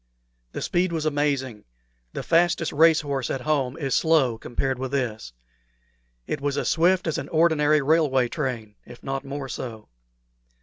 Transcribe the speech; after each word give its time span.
The 0.53 0.63
speed 0.63 0.91
was 0.91 1.05
amazing; 1.05 1.63
the 2.11 2.23
fastest 2.23 2.73
race 2.73 3.01
horse 3.01 3.29
at 3.29 3.41
home 3.41 3.77
is 3.77 3.93
slow 3.93 4.39
compared 4.39 4.79
with 4.79 4.91
this. 4.93 5.31
It 6.25 6.41
was 6.41 6.57
as 6.57 6.69
swift 6.71 7.05
as 7.05 7.19
an 7.19 7.29
ordinary 7.29 7.83
railway 7.83 8.27
train, 8.27 8.77
if 8.83 9.03
not 9.03 9.23
more 9.23 9.47
so. 9.47 9.89